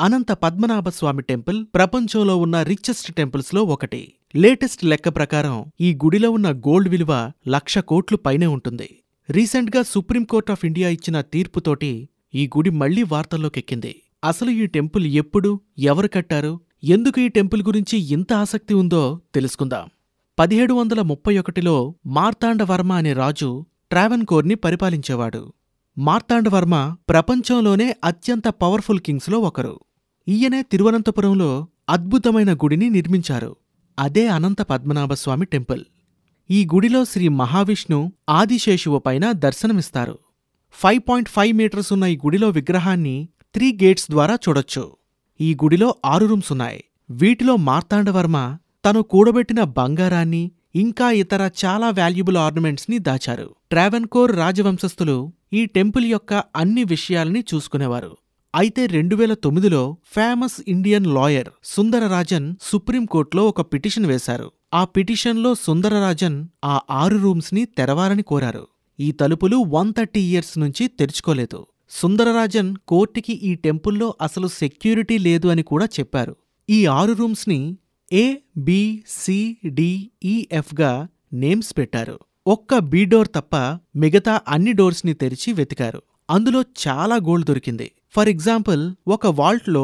Anantha 0.00 0.32
Padmanabhaswamy 0.32 1.22
temple 1.22 1.66
ప్రపంచంలో 1.74 2.36
ఉన్న 2.36 2.62
richest 2.62 3.14
టెంపుల్స్లో 3.14 3.62
ఒకటి. 3.62 4.12
లేటెస్ట్ 4.36 4.84
లెక్క 4.84 5.08
ప్రకారం 5.08 5.64
ఈ 5.80 5.94
గుడిలో 5.94 6.30
ఉన్న 6.30 6.50
గోల్డ్ 6.50 6.88
విలువ 6.88 7.32
లక్ష 7.48 7.78
కోట్లు 7.78 8.16
పైనే 8.16 8.46
ఉంటుంది. 8.46 8.98
రీసెంట్గా 9.30 9.82
సుప్రీంకోర్ట్ 9.82 10.50
ఆఫ్ 10.50 10.64
ఇండియా 10.64 10.88
ఇచ్చిన 10.88 11.20
తీర్పుతోటి 11.20 12.08
ఈ 12.34 12.46
గుడి 12.46 12.70
మళ్ళీ 12.70 13.02
వార్తల్లోకెక్కింది. 13.02 14.02
అసలు 14.24 14.50
ఈ 14.50 14.66
టెంపుల్ 14.66 15.06
ఎప్పుడు 15.06 15.60
ఎవరు 15.78 16.08
కట్టారు 16.08 16.60
ఎందుకు 16.84 17.20
ఈ 17.20 17.28
టెంపుల్ 17.28 17.62
గురించి 17.62 17.98
ఇంత 17.98 18.32
ఆసక్తి 18.32 18.74
ఉందో 18.74 19.20
తెలుసుకుందాం. 19.34 19.88
పదిహేడు 20.38 20.74
వందల 20.74 21.02
ముప్పై 21.02 21.38
ఒకటిలో 21.38 21.94
మార్తాండవర్మ 22.06 22.92
అనే 22.92 23.12
రాజు 23.12 23.66
ట్రావెన్కోర్ని 23.90 24.54
పరిపాలించేవాడు. 24.54 25.52
మార్తాండవర్మ 25.98 26.96
ప్రపంచంలోనే 27.08 27.96
అత్యంత 28.04 28.48
పవర్ఫుల్ 28.48 28.98
కింగ్స్లో 28.98 29.38
ఒకరు. 29.38 29.80
ఈయనే 30.30 30.62
తిరువనంతపురంలో 30.62 31.66
అద్భుతమైన 31.88 32.54
గుడిని 32.54 32.90
నిర్మించారు. 32.90 33.56
అదే 33.98 34.28
అనంత 34.28 34.62
పద్మనాభస్వామి 34.62 35.46
టెంపుల్. 35.46 35.84
ఈ 36.50 36.64
గుడిలో 36.74 37.04
శ్రీ 37.04 37.28
మహావిష్ణు 37.28 38.12
ఆదిశేషువు 38.28 38.98
పైన 38.98 39.32
దర్శనమిస్తారు. 39.32 40.18
ఫైవ్ 40.72 41.00
పాయింట్ 41.08 41.28
ఫైవ్ 41.28 41.56
మీటర్స్ 41.56 41.92
ఉన్న 41.92 42.04
ఈ 42.04 42.16
గుడిలో 42.16 42.48
విగ్రహాన్ని 42.48 43.28
త్రీ 43.54 43.72
గేట్స్ 43.72 44.10
ద్వారా 44.10 44.34
చూడొచ్చు. 44.34 44.96
ఈ 45.40 45.54
గుడిలో 45.54 45.94
ఆరు 46.04 46.26
రూమ్స్ 46.26 46.52
ఉన్నాయి. 46.52 46.84
వీటిలో 47.10 47.56
మార్తాండవర్మ 47.56 48.56
తను 48.84 49.02
కూడబెట్టిన 49.02 49.62
బంగారాన్ని 49.62 50.50
ఇంకా 50.74 51.10
ఇతర 51.10 51.50
చాలా 51.64 51.90
వాల్యుబుల్ 51.90 52.36
ఆర్నమెంట్స్ని 52.36 52.98
దాచారు. 52.98 53.54
ట్రావెన్కోర్ 53.70 54.36
రాజవంశస్థులు 54.36 55.32
ఈ 55.52 55.66
టెంపుల్ 55.66 56.04
యొక్క 56.04 56.34
అన్ని 56.56 56.84
విషయాల్ని 56.84 57.44
చూసుకునేవారు. 57.54 58.16
అయితే 58.54 58.86
రెండు 58.86 59.16
వేల 59.16 59.34
తొమ్మిదిలో 59.34 59.96
ఫేమస్ 60.06 60.60
ఇండియన్ 60.68 61.06
లాయర్ 61.06 61.48
సుందరరాజన్ 61.64 62.54
సుప్రీంకోర్టులో 62.62 63.48
ఒక 63.48 63.60
పిటిషన్ 63.60 64.06
వేశారు. 64.06 64.52
ఆ 64.74 64.84
పిటిషన్లో 64.84 65.54
సుందరరాజన్ 65.54 66.48
ఆ 66.64 66.80
ఆరు 66.90 67.16
రూమ్స్ని 67.16 67.64
తెరవాలని 67.64 68.22
కోరారు. 68.22 68.66
ఈ 69.00 69.12
తలుపులు 69.12 69.56
వన్ 69.56 69.92
థర్టీ 69.92 70.20
ఇయర్స్ 70.20 70.58
నుంచి 70.58 70.88
తెరుచుకోలేదు. 70.88 71.66
సుందరరాజన్ 71.90 72.76
కోర్టుకి 72.88 73.32
ఈ 73.32 73.54
టెంపుల్లో 73.54 74.14
అసలు 74.22 74.48
సెక్యూరిటీ 74.48 75.18
లేదు 75.18 75.48
అని 75.48 75.62
కూడా 75.62 75.84
చెప్పారు. 75.84 76.36
ఈ 76.70 76.86
ఆరు 76.86 77.12
రూమ్స్ని 77.12 77.76
A 78.12 78.34
B 78.56 79.04
C 79.08 79.56
D 79.64 80.10
names 81.32 81.78
పెట్టారు. 81.78 82.18
ఒక్క 82.46 82.78
బీ 82.78 83.04
డోర్ 83.04 83.28
తప్ప 83.34 83.56
మిగతా 83.96 84.40
అన్ని 84.48 84.72
డోర్స్ని 84.72 85.14
తెరిచి 85.14 85.52
వెతికారు. 85.52 86.02
అందులో 86.30 86.62
చాలా 86.88 87.16
గోల్డ్ 87.16 87.46
దొరికింది. 87.46 87.90
ఫర్ 88.14 88.28
ఎగ్జాంపుల్ 88.28 88.80
ఒక 89.08 89.26
వాల్ట్లో 89.40 89.82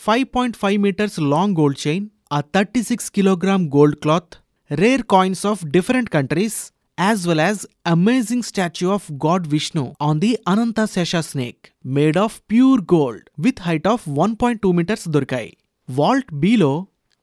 five 0.00 0.24
point 0.36 0.56
five 0.56 0.78
meters 0.82 1.20
long 1.20 1.56
gold 1.58 1.88
chain 1.88 2.08
a 2.32 2.40
thirty 2.54 2.82
six 2.82 3.10
kilogram 3.10 3.64
gold 3.76 3.96
cloth 3.96 4.34
rare 4.70 5.02
coins 5.02 5.46
of 5.46 5.66
different 5.66 6.10
countries 6.10 6.72
as 6.98 7.28
well 7.28 7.40
as 7.40 7.62
amazing 7.86 8.42
statue 8.42 8.88
of 8.90 9.12
god 9.26 9.46
Vishnu 9.46 9.84
on 10.02 10.20
the 10.20 10.30
Ananta 10.48 10.84
Shesha 10.84 11.16
snake 11.16 11.70
made 11.86 12.18
of 12.18 12.40
pure 12.50 12.82
gold 12.94 13.22
with 13.38 13.60
height 13.60 13.88
of 13.88 14.02
one 14.08 14.34
point 14.42 14.62
two 14.62 14.72
meters 14.72 15.08
దొరికాయి. 15.08 15.56
Vault 15.88 16.34
బీలో 16.34 16.72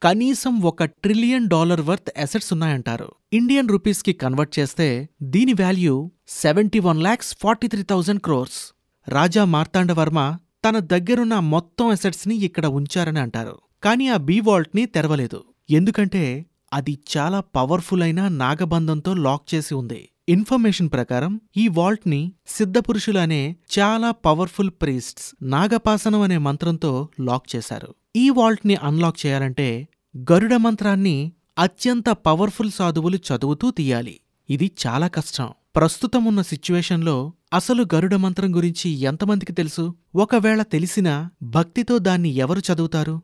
కనీసం 0.01 0.61
ఒక 0.61 0.83
trillion 0.83 1.47
dollar 1.47 1.81
worth 1.81 2.13
assets 2.17 2.53
ఉన్నాయంటారు. 2.53 3.09
Indian 3.33 3.69
రూపీస్కి 3.69 4.13
convert 4.13 4.59
చేస్తే 4.59 4.89
దీని 5.23 5.53
value 5.53 6.11
seventy 6.27 6.79
one 6.79 7.01
lakhs 7.01 7.37
forty 7.41 7.67
three 7.67 7.83
thousand 7.83 8.21
crores. 8.21 8.59
Raja 9.07 9.45
Marthanda Varma 9.45 10.19
తన 10.65 10.79
దగ్గరున్న 10.79 11.39
మొత్తం 11.39 11.87
అసెట్స్ని 11.87 12.35
ఇక్కడ 12.35 12.65
ఉంచారని 12.65 13.19
అంటారు. 13.19 13.57
కానీ 13.83 14.07
ఆ 14.07 14.17
బీ 14.17 14.39
వాల్ట్ని 14.39 14.85
తెరవలేదు. 14.85 15.43
ఎందుకంటే 15.69 16.45
అది 16.73 16.99
చాలా 17.17 17.39
పవర్ఫుల్ 17.39 18.03
అయిన 18.03 18.27
నాగబంధంతో 18.27 19.13
లాక్ 19.13 19.55
చేసి 19.55 19.75
ఉంది. 19.75 20.09
ఇన్ఫర్మేషన్ 20.29 20.89
ప్రకారం 20.89 21.41
ఈ 21.57 21.67
వాల్ట్ని 21.67 22.31
సిద్ధపురుషులు 22.47 23.17
అనే 23.17 23.55
చాలా 23.79 24.11
పవర్ఫుల్ 24.11 24.69
ప్రీస్ట్స్ 24.69 25.35
నాగపాసనం 25.41 26.21
అనే 26.21 26.37
మంత్రంతో 26.37 27.09
లాక్ 27.21 27.55
చేశారు. 27.55 27.95
ఈ 28.15 28.29
వాల్ట్ని 28.29 28.75
అన్లాక్ 28.75 29.25
చేయాలంటే 29.25 29.87
గరుడ 30.31 30.55
మంత్రాన్ని 30.55 31.31
అత్యంత 31.59 32.09
పవర్ఫుల్ 32.09 32.71
సాధువులు 32.71 33.17
చదువుతూ 33.17 33.71
తీయాలి. 33.71 34.19
ఇది 34.49 34.71
చాలా 34.87 35.07
కష్టం. 35.07 35.49
ప్రస్తుతం 35.75 36.25
ఉన్న 36.25 36.41
సిచ్యువేషన్లో 36.41 37.33
అసలు 37.53 37.85
గరుడ 37.95 38.15
మంత్రం 38.15 38.55
గురించి 38.55 38.89
ఎంతమందికి 38.89 39.53
తెలుసు? 39.53 39.95
ఒకవేళ 40.15 40.61
తెలిసినా 40.61 41.29
భక్తితో 41.43 41.97
దాన్ని 41.97 42.29
ఎవరు 42.29 42.59
చదువుతారు? 42.59 43.21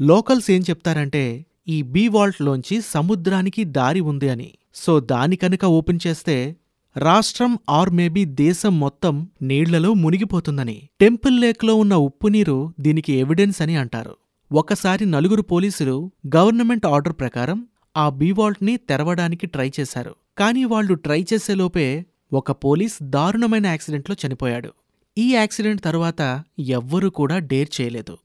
లోకల్స్ 0.00 0.50
ఏం 0.50 0.62
చెప్తారంటే 0.70 1.46
ఈ 1.68 1.82
బీ 1.82 2.08
వాల్ట్లోంచి 2.08 2.80
సముద్రానికి 2.80 3.64
దారి 3.64 4.00
ఉంది 4.00 4.28
అని. 4.28 4.50
సో 4.74 5.00
దాని 5.00 5.36
కనుక 5.36 5.64
ఓపెన్ 5.64 5.98
చేస్తే 6.06 6.56
రాష్ట్రం 6.96 7.58
ఆర్ 7.70 7.90
మేబీ 7.90 8.24
దేశం 8.24 8.80
మొత్తం 8.80 9.28
నీళ్ళలో 9.42 9.94
మునిగిపోతుందని. 9.94 10.88
టెంపుల్ 11.00 11.40
లేక్లో 11.40 11.74
ఉన్న 11.74 11.94
ఉప్పు 11.94 12.28
నీరు 12.28 12.74
దీనికి 12.80 13.12
ఎవిడెన్స్ 13.12 13.62
అని 13.62 13.76
అంటారు. 13.76 14.16
ఒకసారి 14.52 15.06
నలుగురు 15.06 15.42
పోలీసులు 15.42 16.12
గవర్నమెంట్ 16.36 16.86
ఆర్డర్ 16.86 17.12
ప్రకారం 17.12 17.66
ఆ 17.96 18.08
బీవాల్ట్ని 18.08 18.76
తెరవడానికి 18.76 19.46
ట్రై 19.46 19.70
చేశారు. 19.80 20.14
కానీ 20.38 20.64
వాళ్ళు 20.64 20.94
ట్రై 20.94 21.26
చేసేలోపే 21.32 22.04
ఒక 22.32 22.52
పోలీస్ 22.52 23.02
దారుణమైన 23.02 23.66
యాక్సిడెంట్లో 23.66 24.16
చనిపోయాడు. 24.26 24.72
ఈ 25.18 25.34
యాక్సిడెంట్ 25.34 25.82
తరువాత 25.82 26.44
ఎవ్వరూ 26.58 27.10
కూడా 27.10 27.38
డేర్ 27.38 27.80
చేయలేదు. 27.80 28.18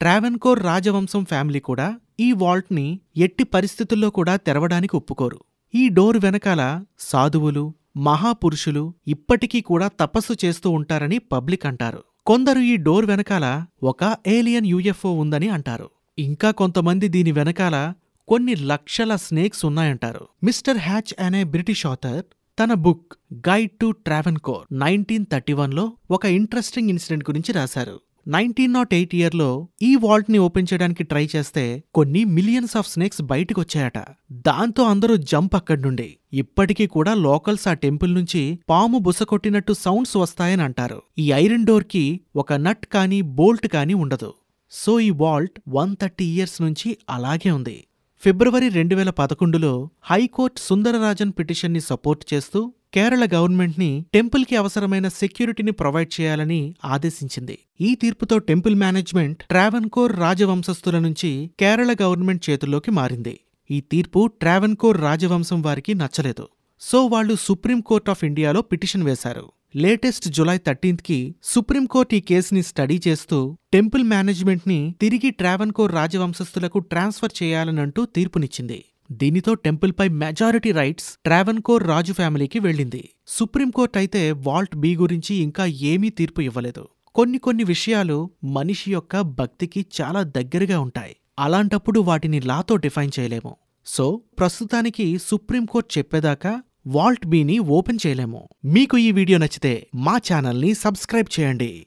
ట్రావెన్కోర్ 0.00 0.62
రాజవంశం 0.62 1.24
ఫ్యామిలీ 1.24 1.60
కూడా 1.60 2.00
ఈ 2.20 2.32
వాల్ట్ని 2.32 3.00
ఎట్టి 3.16 3.44
పరిస్థితుల్లో 3.44 4.10
కూడా 4.10 4.36
తెరవడానికి 4.36 4.96
ఒప్పుకోరు. 4.96 5.40
ఈ 5.74 5.88
డోర్ 5.88 6.18
వెనకాల 6.18 6.84
సాధువులు 6.98 7.74
మహాపురుషులు 7.96 8.94
ఇప్పటికీ 9.08 9.60
కూడా 9.60 9.90
తపస్సు 10.00 10.34
చేస్తూ 10.44 10.70
ఉంటారని 10.70 11.18
పబ్లిక్ 11.18 11.66
అంటారు. 11.66 12.04
కొందరు 12.26 12.60
ఈ 12.60 12.76
డోర్ 12.76 13.06
వెనకాల 13.06 13.66
ఒక 13.82 14.16
ఏలియన్ 14.26 14.66
యూఎఫ్ఓ 14.66 15.12
ఉందని 15.12 15.48
అంటారు. 15.48 15.90
ఇంకా 16.18 16.50
కొంతమంది 16.50 17.08
దీని 17.08 17.32
వెనకాల 17.32 17.94
కొన్ని 18.28 18.54
లక్షల 18.56 19.16
స్నేక్స్ 19.16 19.64
ఉన్నాయంటారు. 19.64 20.22
మిస్టర్ 20.44 20.78
హ్యాచ్ 20.78 21.12
అనే 21.20 21.44
బ్రిటిష్ 21.44 21.86
ఆథర్ 21.86 22.22
తన 22.58 22.72
book 22.74 23.14
guide 23.48 23.70
to 23.80 23.90
Travancore 23.90 24.64
nineteen 24.80 25.26
thirty 25.32 25.52
వన్లో 25.52 25.92
ఒక 26.10 26.24
ఇంట్రెస్టింగ్ 26.24 26.88
ఇన్సిడెంట్ 26.88 27.24
గురించి 27.30 27.52
రాశారు. 27.52 28.00
నైన్టీన్ 28.28 28.72
నాట్ 28.72 28.94
ఎయిట్ 28.94 29.14
ఇయర్లో 29.14 29.68
ఈ 29.82 29.96
వాల్ట్ని 29.96 30.38
ఓపెన్ 30.38 30.66
చేయడానికి 30.72 31.04
ట్రై 31.04 31.28
చేస్తే 31.36 31.64
కొన్ని 31.94 32.24
మిలియన్స్ 32.24 32.76
ఆఫ్ 32.76 32.90
స్నేక్స్ 32.92 33.22
బయటకు 33.22 33.60
వచ్చాయట 33.60 33.98
దాంతో 34.32 34.84
అందరూ 34.84 35.16
జంప్ 35.16 35.56
అక్కడి 35.56 35.82
నుండి. 35.82 36.08
ఇప్పటికీ 36.32 36.86
కూడా 36.86 37.14
లోకల్స్ 37.14 37.68
ఆ 37.68 37.72
టెంపుల్ 37.72 38.14
నుంచి 38.14 38.58
పాము 38.68 38.98
బుసకొట్టినట్టు 38.98 39.72
సౌండ్స్ 39.72 40.16
వస్తాయని 40.16 40.62
అంటారు. 40.62 41.02
ఈ 41.18 41.32
ఐరన్ 41.32 41.66
డోర్కి 41.66 42.20
ఒక 42.36 42.52
నట్ 42.52 42.86
కానీ 42.86 43.20
బోల్ట్ 43.20 43.68
కానీ 43.68 43.94
ఉండదు. 43.94 44.34
సో 44.72 45.00
ఈ 45.00 45.10
వాల్ట్ 45.10 45.58
వన్ 45.68 45.96
థర్టీ 46.02 46.24
ఇయర్స్ 46.24 46.62
నుంచి 46.62 46.98
అలాగే 47.10 47.50
ఉంది. 47.50 47.78
ఫిబ్రవరి 48.24 48.68
రెండు 48.68 48.94
వేల 48.94 49.10
పదకొండులో 49.10 49.90
హైకోర్టు 50.02 50.60
సుందరరాజన్ 50.60 51.32
పిటిషన్ని 51.38 51.80
సపోర్ట్ 51.80 52.34
చేస్తూ 52.34 52.72
కేరళ 52.94 53.28
గవర్నమెంట్ని 53.34 54.04
టెంపుల్కి 54.14 54.56
అవసరమైన 54.56 55.08
సెక్యూరిటీని 55.08 55.72
ప్రొవైడ్ 55.72 56.20
చేయాలని 56.20 56.74
ఆదేశించింది. 56.84 57.58
ఈ 57.80 57.94
తీర్పుతో 57.94 58.38
టెంపుల్ 58.38 58.74
మేనేజ్మెంట్ 58.74 59.42
ట్రావెన్కోర్ 59.42 60.16
రాజవంశస్థుల 60.16 60.98
నుంచి 60.98 61.50
కేరళ 61.60 61.96
గవర్నమెంట్ 62.02 62.50
చేతుల్లోకి 62.50 62.90
మారింది. 62.90 63.40
ఈ 63.70 63.80
తీర్పు 63.80 64.30
ట్రావెన్కోర్ 64.40 65.00
రాజవంశం 65.00 65.62
వారికి 65.62 65.94
నచ్చలేదు. 65.94 66.48
సో 66.80 67.06
వాళ్ళు 67.06 67.36
సుప్రీంకోర్ట్ 67.40 68.10
ఆఫ్ 68.10 68.24
ఇండియాలో 68.24 68.62
పిటిషన్ 68.62 69.02
వేశారు. 69.02 69.46
లేటెస్ట్ 69.76 70.28
జులై 70.28 70.58
థర్టీన్త్కి 70.58 71.34
సుప్రీంకోర్ట్ 71.42 72.14
ఈ 72.14 72.20
కేసుని 72.20 72.62
స్టడీ 72.62 73.00
చేస్తూ 73.08 73.58
టెంపుల్ 73.72 74.04
మేనేజ్మెంట్ని 74.04 74.94
తిరిగి 75.00 75.30
ట్రావెన్కోర్ 75.30 75.92
రాజవంశస్థులకు 75.92 76.78
ట్రాన్స్ఫర్ 76.78 77.42
చేయాలనంటూ 77.42 78.04
తీర్పునిచ్చింది. 78.04 78.84
దీనితో 79.12 79.54
టెంపుల్పై 79.54 80.08
మెజారిటీ 80.08 80.72
రైట్స్ 80.72 81.08
ట్రావెన్కోర్ 81.24 81.88
రాజు 81.88 82.12
ఫ్యామిలీకి 82.12 82.58
వెళ్ళింది. 82.58 83.08
సుప్రీంకోర్ట్ 83.26 83.96
అయితే 83.96 84.32
వాల్ట్ 84.32 84.76
బీ 84.76 84.96
గురించి 84.96 85.34
ఇంకా 85.36 85.66
ఏమీ 85.66 86.10
తీర్పు 86.10 86.40
ఇవ్వలేదు. 86.40 86.88
కొన్ని 87.14 87.38
కొన్ని 87.38 87.64
విషయాలు 87.64 88.30
మనిషి 88.44 88.92
యొక్క 88.92 89.20
భక్తికి 89.20 89.86
చాలా 90.00 90.22
దగ్గరగా 90.22 90.80
ఉంటాయి. 90.80 91.16
అలాంటప్పుడు 91.38 92.00
వాటిని 92.00 92.40
లాతో 92.40 92.76
డిఫైన్ 92.76 93.10
చేయలేము. 93.20 93.56
సో 93.86 94.22
ప్రస్తుతానికి 94.38 95.18
సుప్రీంకోర్ట్ 95.18 95.98
చెప్పేదాకా 95.98 96.62
వాల్ట్ 96.86 97.26
బీని 97.26 97.58
ఓపెన్ 97.58 97.98
చేయలేము. 98.06 98.48
మీకు 98.64 98.96
ఈ 98.98 99.10
వీడియో 99.10 99.38
నచ్చితే 99.38 99.86
మా 99.94 100.16
ఛానల్ని 100.16 100.74
సబ్స్క్రైబ్ 100.74 101.40
చేయండి. 101.40 101.86